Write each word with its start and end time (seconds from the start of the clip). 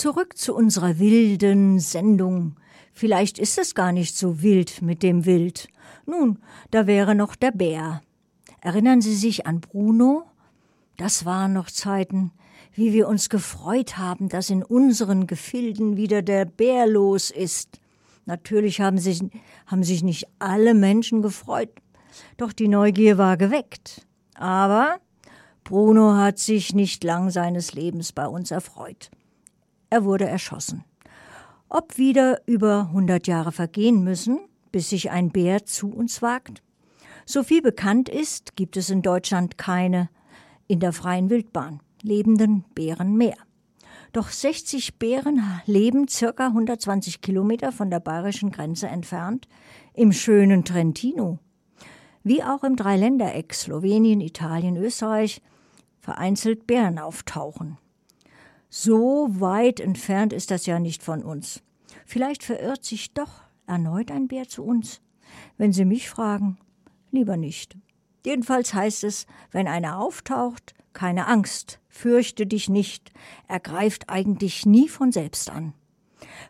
zurück 0.00 0.38
zu 0.38 0.54
unserer 0.54 0.98
wilden 0.98 1.78
Sendung. 1.78 2.56
Vielleicht 2.94 3.38
ist 3.38 3.58
es 3.58 3.74
gar 3.74 3.92
nicht 3.92 4.16
so 4.16 4.40
wild 4.40 4.80
mit 4.80 5.02
dem 5.02 5.26
Wild. 5.26 5.68
Nun, 6.06 6.38
da 6.70 6.86
wäre 6.86 7.14
noch 7.14 7.36
der 7.36 7.50
Bär. 7.50 8.00
Erinnern 8.62 9.02
Sie 9.02 9.14
sich 9.14 9.46
an 9.46 9.60
Bruno? 9.60 10.22
Das 10.96 11.26
waren 11.26 11.52
noch 11.52 11.70
Zeiten, 11.70 12.32
wie 12.72 12.94
wir 12.94 13.08
uns 13.08 13.28
gefreut 13.28 13.98
haben, 13.98 14.30
dass 14.30 14.48
in 14.48 14.62
unseren 14.62 15.26
Gefilden 15.26 15.98
wieder 15.98 16.22
der 16.22 16.46
Bär 16.46 16.86
los 16.86 17.30
ist. 17.30 17.78
Natürlich 18.24 18.80
haben 18.80 18.96
sich, 18.96 19.22
haben 19.66 19.84
sich 19.84 20.02
nicht 20.02 20.28
alle 20.38 20.72
Menschen 20.72 21.20
gefreut, 21.20 21.68
doch 22.38 22.54
die 22.54 22.68
Neugier 22.68 23.18
war 23.18 23.36
geweckt. 23.36 24.06
Aber 24.32 24.96
Bruno 25.62 26.14
hat 26.14 26.38
sich 26.38 26.74
nicht 26.74 27.04
lang 27.04 27.28
seines 27.28 27.74
Lebens 27.74 28.12
bei 28.12 28.26
uns 28.26 28.50
erfreut. 28.50 29.10
Er 29.90 30.04
wurde 30.04 30.26
erschossen. 30.26 30.84
Ob 31.68 31.98
wieder 31.98 32.40
über 32.46 32.88
100 32.88 33.26
Jahre 33.26 33.52
vergehen 33.52 34.02
müssen, 34.02 34.40
bis 34.72 34.90
sich 34.90 35.10
ein 35.10 35.30
Bär 35.30 35.66
zu 35.66 35.90
uns 35.90 36.22
wagt? 36.22 36.62
So 37.26 37.42
viel 37.42 37.62
bekannt 37.62 38.08
ist, 38.08 38.56
gibt 38.56 38.76
es 38.76 38.90
in 38.90 39.02
Deutschland 39.02 39.58
keine 39.58 40.08
in 40.66 40.78
der 40.78 40.92
freien 40.92 41.30
Wildbahn 41.30 41.80
lebenden 42.02 42.64
Bären 42.74 43.16
mehr. 43.16 43.36
Doch 44.12 44.28
60 44.30 44.98
Bären 44.98 45.42
leben 45.66 46.08
circa 46.08 46.46
120 46.46 47.20
Kilometer 47.20 47.72
von 47.72 47.90
der 47.90 48.00
bayerischen 48.00 48.50
Grenze 48.50 48.88
entfernt 48.88 49.48
im 49.94 50.12
schönen 50.12 50.64
Trentino. 50.64 51.38
Wie 52.22 52.42
auch 52.42 52.64
im 52.64 52.76
Dreiländereck 52.76 53.54
Slowenien, 53.54 54.20
Italien, 54.20 54.76
Österreich 54.76 55.42
vereinzelt 56.00 56.66
Bären 56.66 56.98
auftauchen. 56.98 57.78
So 58.72 59.28
weit 59.40 59.80
entfernt 59.80 60.32
ist 60.32 60.52
das 60.52 60.64
ja 60.64 60.78
nicht 60.78 61.02
von 61.02 61.24
uns. 61.24 61.60
Vielleicht 62.06 62.44
verirrt 62.44 62.84
sich 62.84 63.12
doch 63.12 63.42
erneut 63.66 64.12
ein 64.12 64.28
Bär 64.28 64.48
zu 64.48 64.64
uns. 64.64 65.00
Wenn 65.58 65.72
Sie 65.72 65.84
mich 65.84 66.08
fragen, 66.08 66.56
lieber 67.10 67.36
nicht. 67.36 67.76
Jedenfalls 68.24 68.72
heißt 68.72 69.02
es, 69.04 69.26
wenn 69.50 69.66
einer 69.66 69.98
auftaucht, 69.98 70.74
keine 70.92 71.26
Angst, 71.26 71.80
fürchte 71.88 72.46
dich 72.46 72.68
nicht, 72.68 73.12
er 73.48 73.58
greift 73.58 74.08
eigentlich 74.08 74.66
nie 74.66 74.88
von 74.88 75.10
selbst 75.10 75.50
an. 75.50 75.74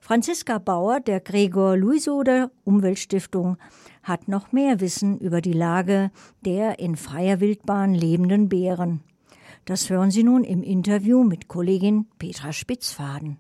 Franziska 0.03 0.59
Bauer 0.59 1.01
der 1.01 1.21
Gregor 1.21 1.77
Luiso 1.77 2.23
der 2.23 2.51
Umweltstiftung 2.65 3.57
hat 4.03 4.29
noch 4.29 4.53
mehr 4.53 4.81
Wissen 4.81 5.19
über 5.19 5.41
die 5.41 5.53
Lage 5.53 6.11
der 6.45 6.81
in 6.81 6.97
freier 6.97 7.41
Wildbahn 7.41 7.95
lebenden 7.95 8.49
Bären. 8.49 9.03
Das 9.65 9.91
hören 9.91 10.11
Sie 10.11 10.25
nun 10.25 10.45
im 10.45 10.63
Interview 10.63 11.23
mit 11.23 11.49
Kollegin 11.49 12.07
Petra 12.19 12.53
Spitzfaden. 12.53 13.39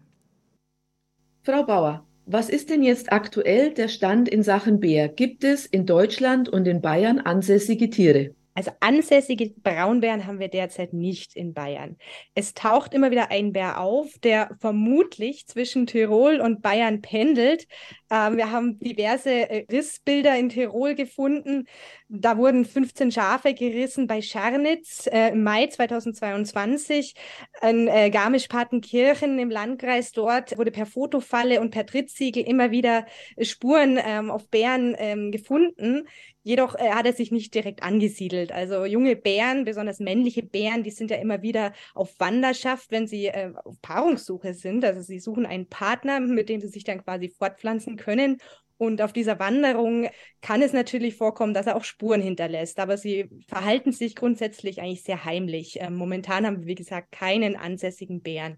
Frau 1.42 1.64
Bauer, 1.64 2.06
was 2.26 2.48
ist 2.48 2.70
denn 2.70 2.82
jetzt 2.82 3.12
aktuell 3.12 3.74
der 3.74 3.88
Stand 3.88 4.28
in 4.28 4.42
Sachen 4.42 4.78
Bär? 4.78 5.08
Gibt 5.08 5.42
es 5.42 5.66
in 5.66 5.86
Deutschland 5.86 6.48
und 6.48 6.68
in 6.68 6.80
Bayern 6.80 7.18
ansässige 7.18 7.90
Tiere? 7.90 8.34
Also 8.54 8.72
ansässige 8.80 9.50
Braunbären 9.62 10.26
haben 10.26 10.38
wir 10.38 10.48
derzeit 10.48 10.92
nicht 10.92 11.34
in 11.34 11.54
Bayern. 11.54 11.96
Es 12.34 12.52
taucht 12.52 12.94
immer 12.94 13.10
wieder 13.10 13.30
ein 13.30 13.52
Bär 13.52 13.80
auf, 13.80 14.18
der 14.22 14.56
vermutlich 14.60 15.46
zwischen 15.46 15.86
Tirol 15.86 16.40
und 16.40 16.60
Bayern 16.60 17.00
pendelt. 17.00 17.66
Ähm, 18.10 18.36
wir 18.36 18.50
haben 18.50 18.78
diverse 18.80 19.30
äh, 19.30 19.66
Rissbilder 19.70 20.36
in 20.36 20.48
Tirol 20.48 20.94
gefunden. 20.94 21.66
Da 22.08 22.36
wurden 22.36 22.64
15 22.64 23.12
Schafe 23.12 23.54
gerissen 23.54 24.08
bei 24.08 24.20
Schernitz 24.20 25.06
äh, 25.06 25.28
im 25.28 25.44
Mai 25.44 25.68
2022. 25.68 27.14
In 27.62 27.86
äh, 27.86 28.10
Garmisch-Partenkirchen 28.10 29.38
im 29.38 29.50
Landkreis 29.50 30.10
dort 30.10 30.58
wurde 30.58 30.72
per 30.72 30.86
Fotofalle 30.86 31.60
und 31.60 31.70
per 31.70 31.86
Trittsiegel 31.86 32.42
immer 32.42 32.72
wieder 32.72 33.06
Spuren 33.40 33.98
ähm, 34.04 34.30
auf 34.30 34.48
Bären 34.48 34.96
ähm, 34.98 35.30
gefunden. 35.30 36.08
Jedoch 36.42 36.74
äh, 36.74 36.90
hat 36.90 37.04
er 37.04 37.12
sich 37.12 37.30
nicht 37.30 37.54
direkt 37.54 37.82
angesiedelt. 37.82 38.50
Also 38.50 38.86
junge 38.86 39.14
Bären, 39.14 39.64
besonders 39.64 40.00
männliche 40.00 40.42
Bären, 40.42 40.82
die 40.82 40.90
sind 40.90 41.10
ja 41.10 41.18
immer 41.18 41.42
wieder 41.42 41.74
auf 41.94 42.18
Wanderschaft, 42.18 42.90
wenn 42.90 43.06
sie 43.06 43.26
äh, 43.26 43.52
auf 43.62 43.80
Paarungssuche 43.82 44.54
sind. 44.54 44.84
Also 44.84 45.02
sie 45.02 45.20
suchen 45.20 45.44
einen 45.44 45.68
Partner, 45.68 46.18
mit 46.18 46.48
dem 46.48 46.60
sie 46.60 46.68
sich 46.68 46.84
dann 46.84 47.04
quasi 47.04 47.28
fortpflanzen 47.28 47.96
können. 48.00 48.38
Und 48.80 49.02
auf 49.02 49.12
dieser 49.12 49.38
Wanderung 49.38 50.08
kann 50.40 50.62
es 50.62 50.72
natürlich 50.72 51.14
vorkommen, 51.14 51.52
dass 51.52 51.66
er 51.66 51.76
auch 51.76 51.84
Spuren 51.84 52.22
hinterlässt. 52.22 52.80
Aber 52.80 52.96
sie 52.96 53.28
verhalten 53.46 53.92
sich 53.92 54.16
grundsätzlich 54.16 54.80
eigentlich 54.80 55.02
sehr 55.02 55.26
heimlich. 55.26 55.76
Ähm, 55.78 55.96
momentan 55.96 56.46
haben 56.46 56.60
wir, 56.60 56.66
wie 56.66 56.76
gesagt, 56.76 57.12
keinen 57.12 57.56
ansässigen 57.56 58.22
Bären. 58.22 58.56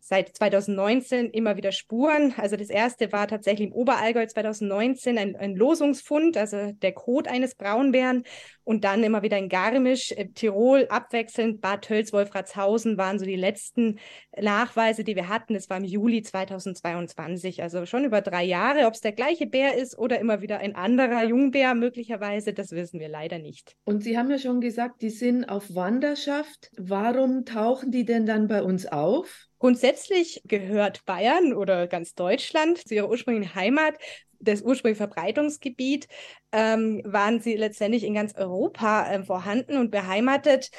Seit 0.00 0.34
2019 0.34 1.30
immer 1.30 1.56
wieder 1.56 1.70
Spuren. 1.70 2.34
Also 2.36 2.56
das 2.56 2.68
erste 2.68 3.12
war 3.12 3.28
tatsächlich 3.28 3.68
im 3.68 3.72
Oberallgäu 3.72 4.26
2019 4.26 5.18
ein, 5.18 5.36
ein 5.36 5.54
Losungsfund, 5.54 6.36
also 6.36 6.72
der 6.72 6.92
Kot 6.92 7.28
eines 7.28 7.54
Braunbären. 7.54 8.24
Und 8.70 8.84
dann 8.84 9.02
immer 9.02 9.22
wieder 9.22 9.36
in 9.36 9.48
Garmisch, 9.48 10.12
äh, 10.12 10.28
Tirol, 10.28 10.86
abwechselnd 10.90 11.60
Bad 11.60 11.82
Tölz, 11.86 12.12
Wolfratshausen 12.12 12.96
waren 12.96 13.18
so 13.18 13.24
die 13.24 13.34
letzten 13.34 13.98
Nachweise, 14.40 15.02
die 15.02 15.16
wir 15.16 15.28
hatten. 15.28 15.54
Das 15.54 15.68
war 15.68 15.78
im 15.78 15.82
Juli 15.82 16.22
2022, 16.22 17.64
also 17.64 17.84
schon 17.84 18.04
über 18.04 18.20
drei 18.20 18.44
Jahre. 18.44 18.86
Ob 18.86 18.94
es 18.94 19.00
der 19.00 19.10
gleiche 19.10 19.48
Bär 19.48 19.74
ist 19.74 19.98
oder 19.98 20.20
immer 20.20 20.40
wieder 20.40 20.58
ein 20.58 20.76
anderer 20.76 21.24
Jungbär 21.24 21.74
möglicherweise, 21.74 22.52
das 22.52 22.70
wissen 22.70 23.00
wir 23.00 23.08
leider 23.08 23.40
nicht. 23.40 23.74
Und 23.82 24.04
Sie 24.04 24.16
haben 24.16 24.30
ja 24.30 24.38
schon 24.38 24.60
gesagt, 24.60 25.02
die 25.02 25.10
sind 25.10 25.46
auf 25.46 25.74
Wanderschaft. 25.74 26.70
Warum 26.78 27.44
tauchen 27.44 27.90
die 27.90 28.04
denn 28.04 28.24
dann 28.24 28.46
bei 28.46 28.62
uns 28.62 28.86
auf? 28.86 29.48
Grundsätzlich 29.58 30.42
gehört 30.44 31.04
Bayern 31.06 31.54
oder 31.54 31.88
ganz 31.88 32.14
Deutschland 32.14 32.78
zu 32.78 32.94
ihrer 32.94 33.10
ursprünglichen 33.10 33.52
Heimat 33.56 33.96
das 34.40 34.62
ursprüngliche 34.62 35.06
Verbreitungsgebiet 35.06 36.08
ähm, 36.52 37.02
waren 37.04 37.40
sie 37.40 37.56
letztendlich 37.56 38.04
in 38.04 38.14
ganz 38.14 38.34
Europa 38.34 39.10
äh, 39.10 39.22
vorhanden 39.22 39.76
und 39.76 39.90
beheimatet. 39.90 40.70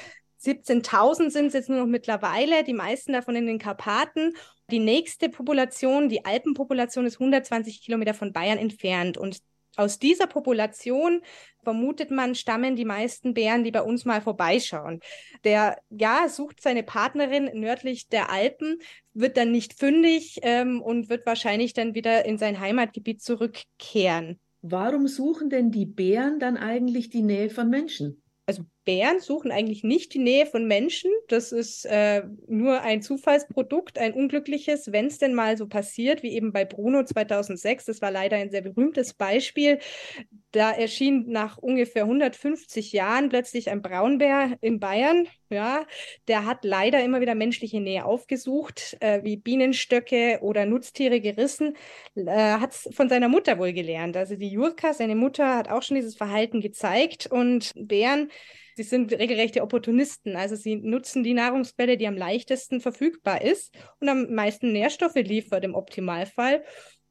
17.000 0.42 1.30
sind 1.30 1.46
es 1.46 1.52
jetzt 1.52 1.68
nur 1.68 1.78
noch 1.78 1.86
mittlerweile, 1.86 2.64
die 2.64 2.72
meisten 2.72 3.12
davon 3.12 3.36
in 3.36 3.46
den 3.46 3.58
Karpaten. 3.58 4.34
Die 4.70 4.80
nächste 4.80 5.28
Population, 5.28 6.08
die 6.08 6.24
Alpenpopulation, 6.24 7.06
ist 7.06 7.20
120 7.20 7.82
Kilometer 7.82 8.14
von 8.14 8.32
Bayern 8.32 8.58
entfernt. 8.58 9.16
Und 9.16 9.38
aus 9.76 9.98
dieser 9.98 10.26
Population 10.26 11.22
vermutet 11.62 12.10
man, 12.10 12.34
stammen 12.34 12.76
die 12.76 12.84
meisten 12.84 13.34
Bären, 13.34 13.64
die 13.64 13.70
bei 13.70 13.82
uns 13.82 14.04
mal 14.04 14.20
vorbeischauen. 14.20 15.00
Der, 15.44 15.78
ja, 15.90 16.28
sucht 16.28 16.60
seine 16.60 16.82
Partnerin 16.82 17.50
nördlich 17.54 18.08
der 18.08 18.30
Alpen, 18.30 18.78
wird 19.14 19.36
dann 19.36 19.52
nicht 19.52 19.78
fündig 19.78 20.40
ähm, 20.42 20.82
und 20.82 21.08
wird 21.08 21.24
wahrscheinlich 21.26 21.72
dann 21.72 21.94
wieder 21.94 22.24
in 22.24 22.38
sein 22.38 22.60
Heimatgebiet 22.60 23.22
zurückkehren. 23.22 24.40
Warum 24.62 25.08
suchen 25.08 25.50
denn 25.50 25.70
die 25.70 25.86
Bären 25.86 26.38
dann 26.38 26.56
eigentlich 26.56 27.10
die 27.10 27.22
Nähe 27.22 27.50
von 27.50 27.68
Menschen? 27.68 28.22
also 28.46 28.64
Bären 28.84 29.20
suchen 29.20 29.52
eigentlich 29.52 29.84
nicht 29.84 30.12
die 30.12 30.18
Nähe 30.18 30.46
von 30.46 30.66
Menschen. 30.66 31.10
Das 31.28 31.52
ist 31.52 31.84
äh, 31.84 32.22
nur 32.48 32.80
ein 32.80 33.00
Zufallsprodukt, 33.00 33.98
ein 33.98 34.12
unglückliches, 34.12 34.90
wenn 34.90 35.06
es 35.06 35.18
denn 35.18 35.34
mal 35.34 35.56
so 35.56 35.68
passiert, 35.68 36.22
wie 36.22 36.32
eben 36.32 36.52
bei 36.52 36.64
Bruno 36.64 37.04
2006. 37.04 37.84
Das 37.84 38.02
war 38.02 38.10
leider 38.10 38.36
ein 38.36 38.50
sehr 38.50 38.62
berühmtes 38.62 39.14
Beispiel. 39.14 39.78
Da 40.50 40.72
erschien 40.72 41.26
nach 41.28 41.58
ungefähr 41.58 42.02
150 42.02 42.92
Jahren 42.92 43.28
plötzlich 43.28 43.70
ein 43.70 43.82
Braunbär 43.82 44.58
in 44.60 44.80
Bayern. 44.80 45.28
Ja, 45.48 45.86
der 46.28 46.44
hat 46.44 46.64
leider 46.64 47.04
immer 47.04 47.20
wieder 47.20 47.34
menschliche 47.34 47.80
Nähe 47.80 48.04
aufgesucht, 48.04 48.96
äh, 49.00 49.22
wie 49.22 49.36
Bienenstöcke 49.36 50.40
oder 50.42 50.66
Nutztiere 50.66 51.20
gerissen. 51.20 51.76
Äh, 52.16 52.26
hat 52.26 52.72
es 52.72 52.88
von 52.94 53.08
seiner 53.08 53.28
Mutter 53.28 53.58
wohl 53.58 53.72
gelernt. 53.72 54.16
Also 54.16 54.34
die 54.34 54.48
Jurka, 54.48 54.92
seine 54.92 55.14
Mutter, 55.14 55.56
hat 55.56 55.68
auch 55.70 55.82
schon 55.82 55.96
dieses 55.96 56.16
Verhalten 56.16 56.60
gezeigt 56.60 57.28
und 57.30 57.72
Bären 57.76 58.30
Sie 58.76 58.82
sind 58.82 59.12
regelrechte 59.12 59.62
Opportunisten. 59.62 60.36
Also 60.36 60.56
sie 60.56 60.76
nutzen 60.76 61.22
die 61.22 61.34
Nahrungsquelle, 61.34 61.96
die 61.96 62.06
am 62.06 62.16
leichtesten 62.16 62.80
verfügbar 62.80 63.42
ist 63.42 63.74
und 64.00 64.08
am 64.08 64.34
meisten 64.34 64.72
Nährstoffe 64.72 65.14
liefert 65.14 65.64
im 65.64 65.74
Optimalfall. 65.74 66.62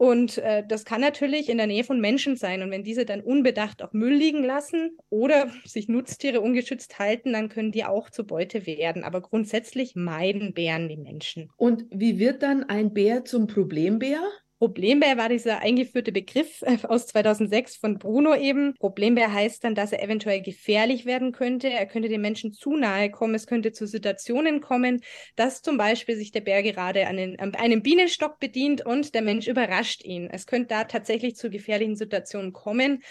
Und 0.02 0.40
äh, 0.40 0.63
das 0.68 0.84
kann 0.84 1.00
natürlich 1.00 1.48
in 1.48 1.58
der 1.60 1.68
Nähe 1.68 1.84
von 1.84 2.02
Menschen 2.02 2.36
sein. 2.36 2.63
Und 2.63 2.72
wenn 2.72 2.84
diese 2.84 3.06
dann 3.06 3.22
unbedacht 3.22 3.84
auch 3.84 3.94
Müll 3.94 4.16
liegen 4.16 4.44
lassen 4.44 4.98
oder 5.10 5.52
sich 5.63 5.90
Nutztiere 5.90 6.42
ungeschützt 6.42 6.98
halten, 6.98 7.34
dann 7.34 7.50
können 7.50 7.72
die 7.72 7.86
auch 7.86 8.10
zur 8.10 8.25
Beute 8.25 8.66
werden. 8.66 9.04
Aber 9.04 9.22
grundsätzlich 9.22 9.96
meiden 9.96 10.56
Bären 10.56 10.90
die 10.90 10.98
Menschen. 10.98 11.52
Und 11.56 11.86
wie 11.92 12.18
wird 12.18 12.42
dann 12.42 12.63
ein 12.63 12.96
Bär 12.96 13.25
zum 13.25 13.46
Problembär? 13.46 14.24
Problembär 14.62 15.18
war 15.18 15.28
dieser 15.28 15.62
eingeführte 15.62 16.12
Begriff 16.12 16.62
äh, 16.62 16.78
aus 16.88 17.08
2006 17.08 17.78
von 17.78 17.98
Bruno 17.98 18.36
eben. 18.36 18.75
Problembär 18.75 19.34
heißt 19.34 19.63
dann, 19.63 19.74
dass 19.74 19.92
er 19.92 20.04
eventuell 20.04 20.40
gefährlich 20.44 21.08
werden 21.08 21.31
könnte. 21.31 21.68
Er 21.68 21.88
könnte 21.88 22.10
den 22.10 22.22
Menschen 22.22 22.54
zu 22.54 22.75
nahe 22.78 23.10
kommen. 23.10 23.34
Es 23.34 23.48
könnte 23.48 23.72
zu 23.72 23.88
Situationen 23.88 24.62
kommen, 24.62 25.02
dass 25.36 25.63
zum 25.63 25.78
Beispiel 25.78 26.16
sich 26.16 26.31
der 26.31 26.42
Bär 26.42 26.62
gerade 26.62 27.08
an, 27.08 27.18
den, 27.18 27.40
an 27.40 27.56
einem 27.56 27.81
Bienenstock 27.81 28.38
bedient 28.38 28.86
und 28.86 29.16
der 29.16 29.24
Mensch 29.24 29.48
überrascht 29.48 30.06
ihn. 30.06 30.30
Es 30.31 30.46
könnte 30.46 30.68
da 30.68 30.84
tatsächlich 30.84 31.38
zu 31.38 31.50
gefährlichen 31.50 31.96
Situationen 31.96 32.54
kommen, 32.54 33.02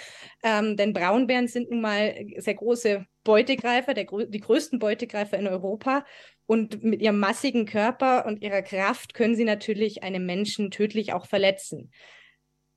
ähm, 0.44 0.76
denn 0.76 0.93
Braunbären 0.93 1.49
sind 1.49 1.69
nun 1.69 1.81
mal 1.81 2.14
sehr 2.37 2.55
große 2.55 3.06
Beutegreifer, 3.25 3.93
der, 3.93 4.06
die 4.06 4.41
größten 4.41 4.79
Beutegreifer 4.79 5.37
in 5.37 5.49
Europa. 5.49 6.05
Und 6.50 6.82
mit 6.82 7.00
ihrem 7.00 7.20
massigen 7.20 7.64
Körper 7.64 8.26
und 8.26 8.43
ihrer 8.43 8.62
Kraft 8.62 9.14
können 9.14 9.37
sie 9.37 9.44
natürlich 9.44 10.02
einen 10.02 10.26
Menschen 10.26 10.73
tödlich 10.73 11.12
auch 11.12 11.26
verletzen. 11.26 11.93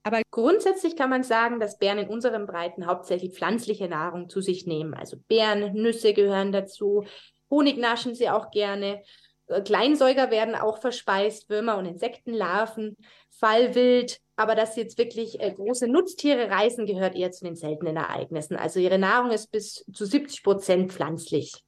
Aber 0.03 0.21
grundsätzlich 0.29 0.95
kann 0.95 1.09
man 1.09 1.23
sagen, 1.23 1.59
dass 1.59 1.79
Bären 1.79 1.97
in 1.97 2.07
unseren 2.07 2.45
Breiten 2.45 2.85
hauptsächlich 2.85 3.33
pflanzliche 3.33 3.89
Nahrung 3.89 4.29
zu 4.29 4.41
sich 4.41 4.67
nehmen. 4.67 4.93
Also 4.93 5.17
Beeren, 5.27 5.73
Nüsse 5.73 6.13
gehören 6.13 6.51
dazu, 6.51 7.05
Honig 7.49 7.79
naschen 7.79 8.13
sie 8.13 8.29
auch 8.29 8.51
gerne. 8.51 9.01
Äh, 9.47 9.63
Kleinsäuger 9.63 10.29
werden 10.29 10.53
auch 10.53 10.79
verspeist, 10.79 11.49
Würmer 11.49 11.79
und 11.79 11.87
Insektenlarven, 11.87 12.95
Fallwild. 13.39 14.19
Aber 14.35 14.53
dass 14.53 14.75
sie 14.75 14.81
jetzt 14.81 14.99
wirklich 14.99 15.41
äh, 15.41 15.51
große 15.51 15.87
Nutztiere 15.87 16.47
reißen, 16.51 16.85
gehört 16.85 17.15
eher 17.15 17.31
zu 17.31 17.43
den 17.43 17.55
seltenen 17.55 17.97
Ereignissen. 17.97 18.55
Also 18.55 18.79
ihre 18.79 18.99
Nahrung 18.99 19.31
ist 19.31 19.51
bis 19.51 19.83
zu 19.91 20.05
70 20.05 20.43
Prozent 20.43 20.93
pflanzlich. 20.93 21.63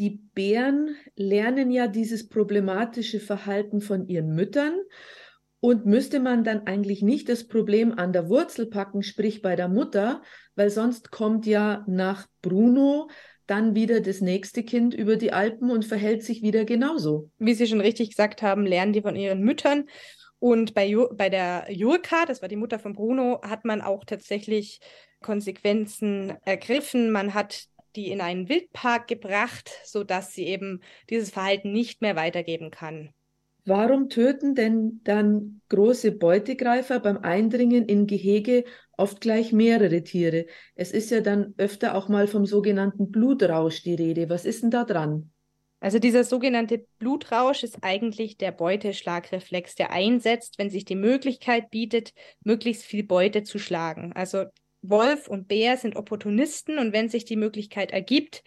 Die 0.00 0.18
Bären 0.34 0.96
lernen 1.14 1.70
ja 1.70 1.86
dieses 1.86 2.30
problematische 2.30 3.20
Verhalten 3.20 3.82
von 3.82 4.08
ihren 4.08 4.34
Müttern. 4.34 4.74
Und 5.62 5.84
müsste 5.84 6.20
man 6.20 6.42
dann 6.42 6.66
eigentlich 6.66 7.02
nicht 7.02 7.28
das 7.28 7.46
Problem 7.46 7.92
an 7.92 8.14
der 8.14 8.30
Wurzel 8.30 8.64
packen, 8.64 9.02
sprich 9.02 9.42
bei 9.42 9.56
der 9.56 9.68
Mutter, 9.68 10.22
weil 10.54 10.70
sonst 10.70 11.10
kommt 11.10 11.44
ja 11.44 11.84
nach 11.86 12.26
Bruno 12.40 13.10
dann 13.46 13.74
wieder 13.74 14.00
das 14.00 14.22
nächste 14.22 14.62
Kind 14.62 14.94
über 14.94 15.16
die 15.16 15.34
Alpen 15.34 15.70
und 15.70 15.84
verhält 15.84 16.22
sich 16.22 16.40
wieder 16.40 16.64
genauso. 16.64 17.30
Wie 17.38 17.52
Sie 17.52 17.66
schon 17.66 17.82
richtig 17.82 18.08
gesagt 18.08 18.40
haben, 18.40 18.64
lernen 18.64 18.94
die 18.94 19.02
von 19.02 19.16
ihren 19.16 19.42
Müttern. 19.42 19.84
Und 20.38 20.72
bei, 20.72 20.96
bei 21.12 21.28
der 21.28 21.66
Jurka, 21.68 22.24
das 22.24 22.40
war 22.40 22.48
die 22.48 22.56
Mutter 22.56 22.78
von 22.78 22.94
Bruno, 22.94 23.42
hat 23.42 23.66
man 23.66 23.82
auch 23.82 24.06
tatsächlich 24.06 24.80
Konsequenzen 25.20 26.38
ergriffen. 26.46 27.10
Man 27.10 27.34
hat 27.34 27.66
die 27.96 28.10
in 28.10 28.20
einen 28.20 28.48
Wildpark 28.48 29.08
gebracht, 29.08 29.70
sodass 29.84 30.32
sie 30.32 30.46
eben 30.46 30.80
dieses 31.08 31.30
Verhalten 31.30 31.72
nicht 31.72 32.02
mehr 32.02 32.16
weitergeben 32.16 32.70
kann. 32.70 33.10
Warum 33.66 34.08
töten 34.08 34.54
denn 34.54 35.00
dann 35.04 35.60
große 35.68 36.12
Beutegreifer 36.12 36.98
beim 36.98 37.18
Eindringen 37.18 37.84
in 37.86 38.06
Gehege 38.06 38.64
oft 38.96 39.20
gleich 39.20 39.52
mehrere 39.52 40.02
Tiere? 40.02 40.46
Es 40.74 40.92
ist 40.92 41.10
ja 41.10 41.20
dann 41.20 41.54
öfter 41.58 41.94
auch 41.94 42.08
mal 42.08 42.26
vom 42.26 42.46
sogenannten 42.46 43.10
Blutrausch 43.10 43.82
die 43.82 43.94
Rede. 43.94 44.28
Was 44.28 44.44
ist 44.44 44.62
denn 44.62 44.70
da 44.70 44.84
dran? 44.84 45.30
Also 45.80 45.98
dieser 45.98 46.24
sogenannte 46.24 46.84
Blutrausch 46.98 47.62
ist 47.62 47.78
eigentlich 47.82 48.36
der 48.36 48.52
Beuteschlagreflex, 48.52 49.76
der 49.76 49.90
einsetzt, 49.90 50.58
wenn 50.58 50.68
sich 50.68 50.84
die 50.84 50.96
Möglichkeit 50.96 51.70
bietet, 51.70 52.12
möglichst 52.44 52.84
viel 52.84 53.02
Beute 53.02 53.44
zu 53.44 53.58
schlagen. 53.58 54.12
Also 54.12 54.44
Wolf 54.82 55.28
und 55.28 55.48
Bär 55.48 55.76
sind 55.76 55.96
Opportunisten 55.96 56.78
und 56.78 56.92
wenn 56.92 57.08
sich 57.08 57.24
die 57.24 57.36
Möglichkeit 57.36 57.92
ergibt, 57.92 58.42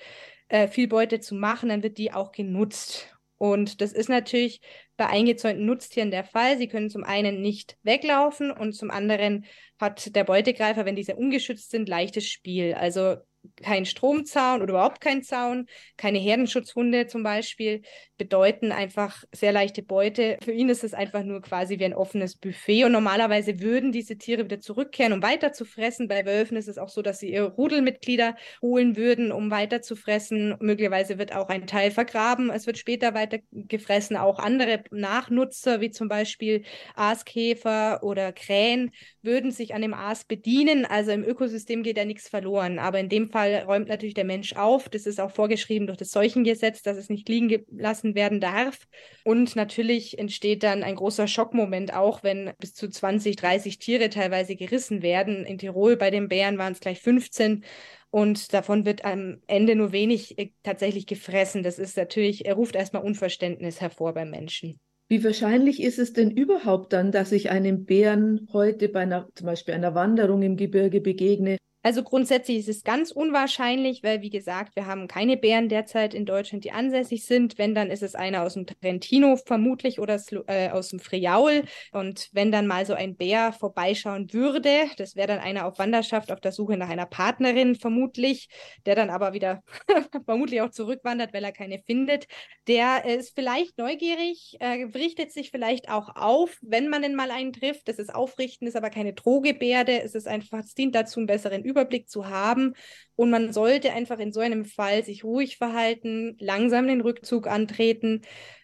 äh, 0.47 0.67
viel 0.67 0.87
Beute 0.87 1.19
zu 1.19 1.35
machen, 1.35 1.69
dann 1.69 1.83
wird 1.83 1.97
die 1.97 2.11
auch 2.11 2.31
genutzt. 2.31 3.09
Und 3.37 3.81
das 3.81 3.91
ist 3.91 4.09
natürlich 4.09 4.61
bei 4.95 5.07
eingezäunten 5.07 5.65
Nutztieren 5.65 6.11
der 6.11 6.23
Fall. 6.23 6.57
Sie 6.57 6.67
können 6.67 6.89
zum 6.89 7.03
einen 7.03 7.41
nicht 7.41 7.77
weglaufen 7.83 8.51
und 8.51 8.73
zum 8.73 8.89
anderen 8.89 9.45
hat 9.79 10.15
der 10.15 10.23
Beutegreifer, 10.23 10.85
wenn 10.85 10.95
diese 10.95 11.15
ungeschützt 11.15 11.71
sind, 11.71 11.89
leichtes 11.89 12.29
Spiel. 12.29 12.73
Also 12.73 13.17
kein 13.61 13.85
Stromzaun 13.85 14.61
oder 14.61 14.73
überhaupt 14.73 15.01
kein 15.01 15.23
Zaun, 15.23 15.67
keine 15.97 16.19
Herdenschutzhunde 16.19 17.07
zum 17.07 17.23
Beispiel, 17.23 17.81
bedeuten 18.23 18.71
einfach 18.71 19.25
sehr 19.33 19.51
leichte 19.51 19.83
Beute. 19.83 20.37
Für 20.41 20.53
ihn 20.53 20.69
ist 20.69 20.85
es 20.85 20.93
einfach 20.93 21.23
nur 21.23 21.41
quasi 21.41 21.77
wie 21.77 21.83
ein 21.83 21.93
offenes 21.93 22.37
Buffet 22.37 22.85
und 22.85 22.93
normalerweise 22.93 23.59
würden 23.59 23.91
diese 23.91 24.17
Tiere 24.17 24.45
wieder 24.45 24.61
zurückkehren, 24.61 25.11
um 25.11 25.21
weiter 25.21 25.51
zu 25.51 25.65
fressen. 25.65 26.07
Bei 26.07 26.25
Wölfen 26.25 26.55
ist 26.55 26.69
es 26.69 26.77
auch 26.77 26.87
so, 26.87 27.01
dass 27.01 27.19
sie 27.19 27.33
ihre 27.33 27.51
Rudelmitglieder 27.51 28.37
holen 28.61 28.95
würden, 28.95 29.33
um 29.33 29.51
weiter 29.51 29.81
zu 29.81 29.97
fressen. 29.97 30.55
Möglicherweise 30.61 31.17
wird 31.17 31.35
auch 31.35 31.49
ein 31.49 31.67
Teil 31.67 31.91
vergraben. 31.91 32.49
Es 32.49 32.65
wird 32.65 32.77
später 32.77 33.13
weiter 33.13 33.39
gefressen. 33.51 34.15
Auch 34.15 34.39
andere 34.39 34.85
Nachnutzer, 34.91 35.81
wie 35.81 35.91
zum 35.91 36.07
Beispiel 36.07 36.63
Aaskäfer 36.95 38.03
oder 38.03 38.31
Krähen, 38.31 38.91
würden 39.21 39.51
sich 39.51 39.75
an 39.75 39.81
dem 39.81 39.93
Aas 39.93 40.23
bedienen. 40.23 40.85
Also 40.85 41.11
im 41.11 41.25
Ökosystem 41.25 41.83
geht 41.83 41.97
ja 41.97 42.05
nichts 42.05 42.29
verloren. 42.29 42.79
Aber 42.79 43.01
in 43.01 43.09
dem 43.09 43.29
Fall 43.29 43.65
räumt 43.67 43.89
natürlich 43.89 44.13
der 44.13 44.23
Mensch 44.23 44.55
auf. 44.55 44.87
Das 44.87 45.05
ist 45.07 45.19
auch 45.19 45.31
vorgeschrieben 45.31 45.87
durch 45.87 45.97
das 45.97 46.11
Seuchengesetz, 46.11 46.83
dass 46.83 46.95
es 46.95 47.09
nicht 47.09 47.27
liegen 47.27 47.49
gelassen 47.49 48.12
werden 48.15 48.39
darf. 48.39 48.87
Und 49.23 49.55
natürlich 49.55 50.17
entsteht 50.19 50.63
dann 50.63 50.83
ein 50.83 50.95
großer 50.95 51.27
Schockmoment 51.27 51.93
auch, 51.93 52.23
wenn 52.23 52.51
bis 52.59 52.73
zu 52.73 52.89
20, 52.89 53.35
30 53.35 53.79
Tiere 53.79 54.09
teilweise 54.09 54.55
gerissen 54.55 55.01
werden. 55.01 55.45
In 55.45 55.57
Tirol 55.57 55.97
bei 55.97 56.11
den 56.11 56.27
Bären 56.27 56.57
waren 56.57 56.73
es 56.73 56.79
gleich 56.79 57.01
15. 57.01 57.63
Und 58.09 58.53
davon 58.53 58.85
wird 58.85 59.05
am 59.05 59.41
Ende 59.47 59.75
nur 59.75 59.91
wenig 59.91 60.37
äh, 60.37 60.51
tatsächlich 60.61 61.07
gefressen. 61.07 61.63
Das 61.63 61.79
ist 61.79 61.97
natürlich, 61.97 62.45
er 62.45 62.53
ruft 62.53 62.75
erstmal 62.75 63.03
Unverständnis 63.03 63.81
hervor 63.81 64.13
beim 64.13 64.29
Menschen. 64.29 64.79
Wie 65.09 65.23
wahrscheinlich 65.23 65.81
ist 65.81 65.99
es 65.99 66.13
denn 66.13 66.31
überhaupt 66.31 66.93
dann, 66.93 67.11
dass 67.11 67.31
ich 67.31 67.49
einem 67.49 67.85
Bären 67.85 68.47
heute 68.53 68.89
bei 68.89 69.01
einer, 69.01 69.29
zum 69.35 69.47
Beispiel 69.47 69.73
einer 69.73 69.95
Wanderung 69.95 70.41
im 70.41 70.57
Gebirge 70.57 71.01
begegne 71.01 71.57
also 71.85 72.01
grundsätzlich 72.01 72.59
ist 72.59 72.69
es 72.69 72.83
ganz 72.85 73.11
unwahrscheinlich, 73.11 74.03
weil 74.03 74.21
wie 74.21 74.29
gesagt, 74.29 74.77
wir 74.77 74.85
haben 74.85 75.09
keine 75.09 75.35
Bären 75.35 75.67
derzeit 75.67 76.13
in 76.13 76.25
Deutschland, 76.25 76.63
die 76.63 76.71
ansässig 76.71 77.25
sind. 77.25 77.57
Wenn, 77.57 77.75
dann 77.75 77.91
ist 77.91 78.01
es 78.01 78.15
einer 78.15 78.43
aus 78.43 78.53
dem 78.53 78.65
Trentino 78.65 79.35
vermutlich 79.35 79.99
oder 79.99 80.17
äh, 80.47 80.69
aus 80.69 80.89
dem 80.89 80.99
Friaul. 80.99 81.63
Und 81.91 82.29
wenn 82.31 82.53
dann 82.53 82.67
mal 82.67 82.85
so 82.85 82.93
ein 82.93 83.17
Bär 83.17 83.51
vorbeischauen 83.51 84.31
würde, 84.31 84.85
das 84.95 85.17
wäre 85.17 85.27
dann 85.27 85.39
einer 85.39 85.65
auf 85.65 85.77
Wanderschaft 85.77 86.31
auf 86.31 86.39
der 86.39 86.53
Suche 86.53 86.77
nach 86.77 86.87
einer 86.87 87.05
Partnerin 87.05 87.75
vermutlich, 87.75 88.47
der 88.85 88.95
dann 88.95 89.09
aber 89.09 89.33
wieder 89.33 89.61
vermutlich 90.25 90.61
auch 90.61 90.71
zurückwandert, 90.71 91.33
weil 91.33 91.43
er 91.43 91.51
keine 91.51 91.79
findet. 91.79 92.27
Der 92.67 93.03
ist 93.03 93.35
vielleicht 93.35 93.77
neugierig, 93.77 94.55
äh, 94.61 94.85
richtet 94.95 95.33
sich 95.33 95.51
vielleicht 95.51 95.89
auch 95.89 96.15
auf, 96.15 96.57
wenn 96.61 96.87
man 96.87 97.01
denn 97.01 97.15
mal 97.15 97.29
einen 97.29 97.51
trifft. 97.51 97.89
Das 97.89 97.99
ist 97.99 98.15
Aufrichten, 98.15 98.67
ist 98.67 98.77
aber 98.77 98.89
keine 98.89 99.11
Drohgebärde. 99.11 100.01
Es 100.01 100.15
ist 100.15 100.29
einfach, 100.29 100.59
es 100.59 100.75
dient 100.75 100.95
dazu, 100.95 101.19
einen 101.19 101.27
besseren 101.27 101.65
Überblick 101.65 101.72
zu 102.07 102.27
haben. 102.27 102.73
Und 103.15 103.29
man 103.29 103.53
sollte 103.53 103.93
einfach 103.93 104.19
in 104.19 104.31
so 104.31 104.39
einem 104.39 104.65
Fall 104.65 105.03
sich 105.03 105.23
ruhig 105.23 105.57
verhalten, 105.57 106.35
langsam 106.39 106.87
den 106.87 107.01
Rückzug 107.01 107.47
antreten, 107.47 108.21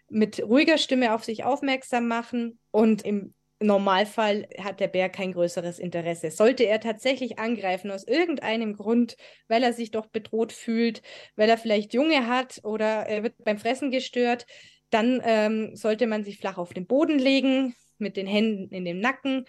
mit 0.10 0.42
ruhiger 0.42 0.78
Stimme 0.78 1.14
auf 1.14 1.24
sich 1.24 1.44
aufmerksam 1.44 2.08
machen 2.08 2.60
und 2.72 3.04
im 3.04 3.34
Normalfall 3.62 4.48
hat 4.58 4.80
der 4.80 4.88
Bär 4.88 5.10
kein 5.10 5.34
größeres 5.34 5.80
Interesse. 5.80 6.32
Sollte 6.32 6.64
er 6.64 6.80
tatsächlich 6.80 7.40
angreifen 7.40 7.92
aus 7.92 8.08
irgendeinem 8.08 8.76
Grund, 8.76 9.18
weil 9.50 9.64
er 9.64 9.74
sich 9.74 9.92
doch 9.92 10.08
bedroht 10.08 10.54
fühlt, 10.54 11.02
weil 11.36 11.50
er 11.50 11.58
vielleicht 11.58 11.94
Junge 11.94 12.28
hat 12.28 12.62
oder 12.64 13.06
er 13.06 13.24
wird 13.24 13.36
beim 13.44 13.58
Fressen 13.58 13.92
gestört, 13.92 14.46
dann 14.92 15.22
ähm, 15.24 15.76
sollte 15.76 16.08
man 16.08 16.24
sich 16.24 16.38
flach 16.38 16.58
auf 16.58 16.74
den 16.74 16.88
Boden 16.88 17.20
legen, 17.20 17.76
mit 17.98 18.16
den 18.16 18.28
Händen 18.28 18.74
in 18.74 18.86
den 18.86 19.02
Nacken 19.02 19.46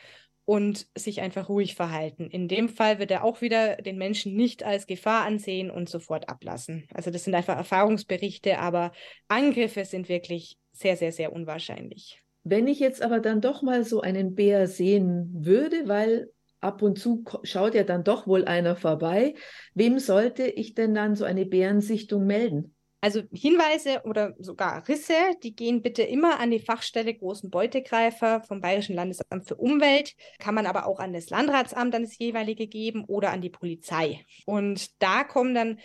und 0.50 0.88
sich 0.99 1.21
einfach 1.21 1.49
ruhig 1.49 1.76
verhalten. 1.76 2.28
In 2.28 2.49
dem 2.49 2.69
Fall 2.69 2.99
wird 2.99 3.12
er 3.12 3.23
auch 3.23 3.40
wieder 3.40 3.76
den 3.76 3.97
Menschen 3.97 4.35
nicht 4.35 4.64
als 4.64 4.88
Gefahr 4.88 5.25
ansehen 5.25 5.71
und 5.71 5.88
sofort 5.88 6.28
ablassen. 6.28 6.88
Also 6.92 7.12
das 7.12 7.23
sind 7.23 7.37
einfach 7.37 7.57
Erfahrungsberichte, 7.57 8.59
aber 8.59 8.90
Angriffe 9.28 9.85
sind 9.85 10.09
wirklich 10.09 10.59
sehr, 10.73 10.97
sehr, 10.97 11.12
sehr 11.12 11.33
unwahrscheinlich. 11.33 12.21
Wenn 12.42 12.66
ich 12.66 12.80
jetzt 12.80 13.00
aber 13.00 13.21
dann 13.21 13.40
doch 13.40 13.62
mal 13.62 13.85
so 13.85 14.00
einen 14.00 14.35
Bär 14.35 14.66
sehen 14.66 15.30
würde, 15.33 15.87
weil 15.87 16.33
ab 16.59 16.83
und 16.83 16.99
zu 16.99 17.23
schaut 17.45 17.76
ja 17.76 17.85
dann 17.85 18.02
doch 18.02 18.26
wohl 18.26 18.45
einer 18.45 18.75
vorbei, 18.75 19.35
wem 19.75 20.00
sollte 20.00 20.42
ich 20.49 20.75
denn 20.75 20.97
dann 20.97 21.14
so 21.14 21.25
eine 21.25 21.47
Bärensichtung 21.47 22.26
melden? 22.26 22.75
Also 23.00 23.23
Hinweise 23.33 24.02
oder 24.04 24.35
sogar 24.38 24.87
Risse, 24.87 25.14
die 25.42 25.57
gehen 25.57 25.80
bitte 25.80 26.02
immer 26.02 26.38
an 26.38 26.50
die 26.50 26.59
Fachstelle 26.59 27.14
Großen 27.14 27.49
Beutegreifer 27.49 28.42
vom 28.42 28.61
Bayerischen 28.61 28.95
Landesamt 28.95 29.47
für 29.47 29.57
Umwelt, 29.57 30.14
kann 30.38 30.54
man 30.54 30.66
aber 30.66 30.87
auch 30.87 31.00
an 31.00 31.14
das 31.14 31.30
Landratsamt, 31.30 31.95
an 31.95 32.02
das 32.02 32.19
jeweilige 32.19 32.66
geben 32.66 33.04
oder 33.07 33.30
an 33.30 33.40
die 33.40 33.49
Polizei. 33.49 34.25
Und 34.45 35.02
da 35.02 35.25
kommen 35.25 35.54
dann 35.54 35.78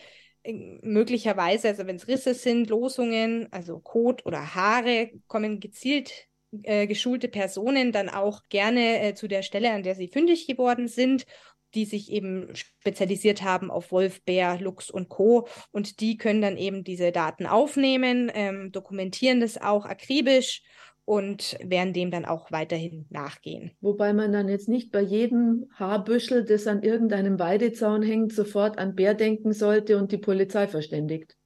äh, 0.44 0.54
möglicherweise, 0.82 1.70
also 1.70 1.88
wenn 1.88 1.96
es 1.96 2.10
Risse 2.10 2.34
sind, 2.34 2.70
Losungen, 2.70 3.48
also 3.52 3.80
Kot 3.80 4.26
oder 4.26 4.54
Haare, 4.54 5.12
kommen 5.28 5.62
gezielt 5.62 6.28
äh, 6.64 6.86
geschulte 6.88 7.28
Personen 7.30 7.92
dann 7.92 8.10
auch 8.10 8.42
gerne 8.50 9.02
äh, 9.02 9.14
zu 9.14 9.28
der 9.28 9.42
Stelle, 9.42 9.72
an 9.72 9.84
der 9.84 9.96
sie 9.96 10.10
fündig 10.10 10.48
geworden 10.48 10.88
sind 10.88 11.26
die 11.75 11.86
sich 11.86 12.12
eben 12.12 12.50
spezialisiert 12.53 13.44
haben 13.44 13.70
auf 13.70 13.91
Wolf, 13.91 14.24
Bär, 14.24 14.60
Luchs 14.60 14.89
und 14.89 15.10
Co. 15.10 15.48
Und 15.72 16.00
die 16.00 16.17
können 16.17 16.41
dann 16.41 16.58
eben 16.58 16.84
diese 16.84 17.12
Daten 17.12 17.46
aufnehmen, 17.46 18.32
ähm, 18.34 18.72
dokumentieren 18.72 19.39
das 19.41 19.62
auch 19.62 19.86
akribisch 19.86 20.63
und 21.05 21.58
werden 21.63 21.94
dem 21.94 22.10
dann 22.10 22.25
auch 22.25 22.51
weiterhin 22.51 23.05
nachgehen. 23.10 23.72
Wobei 23.79 24.12
man 24.13 24.32
dann 24.32 24.50
jetzt 24.50 24.67
nicht 24.67 24.91
bei 24.91 25.01
jedem 25.01 25.67
Haarbüschel, 25.75 26.44
das 26.44 26.65
an 26.65 26.82
irgendeinem 26.82 27.38
Weidezaun 27.39 28.01
hängt, 28.01 28.34
sofort 28.34 28.79
an 28.79 28.96
Bär 28.96 29.13
denken 29.13 29.53
sollte 29.53 29.98
und 29.98 30.12
die 30.12 30.17
Polizei 30.17 30.67
verständigt. 30.67 31.38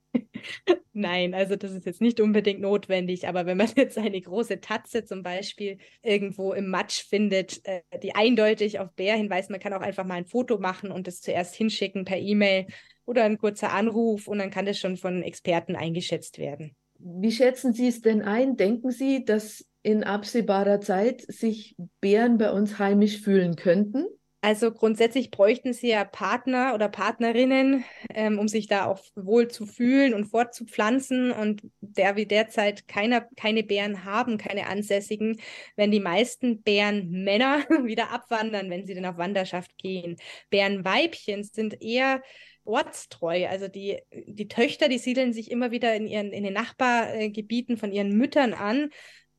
Nein, 0.93 1.34
also 1.34 1.55
das 1.55 1.72
ist 1.72 1.86
jetzt 1.86 2.01
nicht 2.01 2.19
unbedingt 2.19 2.62
notwendig, 2.62 3.27
aber 3.27 3.46
wenn 3.46 3.58
man 3.58 3.69
jetzt 3.75 3.98
eine 3.98 4.19
große 4.19 4.60
Tatze 4.60 5.05
zum 5.05 5.24
Beispiel 5.24 5.77
irgendwo 6.01 6.53
im 6.53 6.67
Matsch 6.67 7.03
findet, 7.08 7.65
äh, 7.65 7.81
die 8.01 8.15
eindeutig 8.15 8.79
auf 8.79 8.93
Bär 8.93 9.15
hinweist, 9.15 9.50
man 9.50 9.60
kann 9.60 9.74
auch 9.74 9.81
einfach 9.81 10.05
mal 10.05 10.15
ein 10.15 10.25
Foto 10.25 10.58
machen 10.58 10.91
und 10.91 11.08
das 11.08 11.22
zuerst 11.22 11.55
hinschicken 11.55 12.05
per 12.05 12.17
E-Mail 12.17 12.67
oder 13.05 13.24
ein 13.24 13.38
kurzer 13.38 13.72
Anruf 13.72 14.27
und 14.27 14.39
dann 14.39 14.51
kann 14.51 14.65
das 14.65 14.77
schon 14.77 14.98
von 14.98 15.24
Experten 15.24 15.75
eingeschätzt 15.75 16.38
werden. 16.38 16.75
Wie 17.00 17.31
schätzen 17.31 17.72
Sie 17.74 17.88
es 17.88 18.01
denn 18.01 18.22
ein? 18.22 18.58
Denken 18.58 18.91
Sie, 18.91 19.24
dass 19.24 19.65
in 19.81 20.03
absehbarer 20.03 20.81
Zeit 20.81 21.22
sich 21.22 21.75
Bären 22.01 22.38
bei 22.38 22.51
uns 22.51 22.77
heimisch 22.77 23.22
fühlen 23.22 23.55
könnten? 23.55 24.05
Also 24.41 24.72
grundsätzlich 24.72 25.31
bräuchten 25.31 25.74
sie 25.74 25.89
ja 25.89 26.05
Partner 26.05 26.74
oder 26.74 26.88
Partnerinnen, 26.88 27.84
ähm, 28.13 28.39
um 28.39 28.48
sich 28.48 28.67
da 28.67 28.86
auch 28.86 29.03
wohl 29.15 29.50
zu 29.50 29.65
fühlen 29.65 30.13
und 30.13 30.27
fortzupflanzen. 30.27 31.31
Und 31.31 31.62
der 31.81 32.15
wir 32.15 32.25
derzeit 32.25 32.88
keine, 32.88 33.27
keine 33.36 33.63
Bären 33.63 34.05
haben, 34.05 34.38
keine 34.38 34.67
ansässigen, 34.67 35.41
wenn 35.75 35.91
die 35.91 36.00
meisten 36.00 36.62
Bärenmänner 36.62 37.65
wieder 37.84 38.12
abwandern, 38.12 38.69
wenn 38.69 38.86
sie 38.86 38.93
dann 38.96 39.05
auf 39.05 39.17
Wanderschaft 39.17 39.77
gehen. 39.77 40.15
Bärenweibchen 40.50 41.43
sind 41.43 41.81
eher 41.81 42.22
ortstreu. 42.63 43.48
Also 43.48 43.67
die, 43.67 44.00
die 44.13 44.48
Töchter, 44.48 44.88
die 44.88 45.00
siedeln 45.00 45.34
sich 45.34 45.51
immer 45.51 45.72
wieder 45.72 45.93
in, 45.96 46.08
ihren, 46.08 46.31
in 46.31 46.43
den 46.43 46.53
Nachbargebieten 46.53 47.77
von 47.77 47.91
ihren 47.91 48.15
Müttern 48.15 48.53
an 48.53 48.89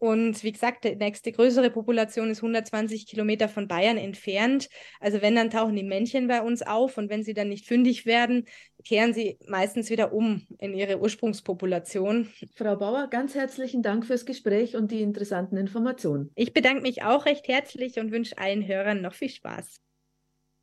und 0.00 0.42
wie 0.45 0.52
gesagt, 0.52 0.85
die 0.85 0.97
nächste 0.97 1.30
größere 1.30 1.69
Population 1.69 2.30
ist 2.30 2.38
120 2.38 3.07
Kilometer 3.07 3.50
von 3.50 3.69
Bayern 3.69 3.99
entfernt. 3.99 4.71
Also 4.99 5.21
wenn, 5.21 5.37
dann 5.37 5.50
tauchen 5.50 5.76
die 5.76 5.83
Männchen 5.83 6.26
bei 6.26 6.40
uns 6.40 6.62
auf 6.62 6.97
und 6.97 7.11
wenn 7.11 7.23
sie 7.23 7.35
dann 7.35 7.50
nicht 7.50 7.66
fündig 7.66 8.07
werden, 8.07 8.47
kehren 8.83 9.12
sie 9.12 9.38
meistens 9.47 9.90
wieder 9.90 10.14
um 10.14 10.47
in 10.59 10.73
ihre 10.73 11.00
Ursprungspopulation. 11.00 12.30
Frau 12.54 12.76
Bauer, 12.76 13.09
ganz 13.09 13.35
herzlichen 13.35 13.83
Dank 13.83 14.07
fürs 14.07 14.25
Gespräch 14.25 14.75
und 14.75 14.90
die 14.90 15.02
interessanten 15.02 15.59
Informationen. 15.59 16.30
Ich 16.35 16.54
bedanke 16.54 16.80
mich 16.80 17.02
auch 17.02 17.26
recht 17.26 17.47
herzlich 17.47 18.00
und 18.00 18.11
wünsche 18.11 18.38
allen 18.38 18.66
Hörern 18.66 19.02
noch 19.02 19.12
viel 19.12 19.28
Spaß. 19.28 19.83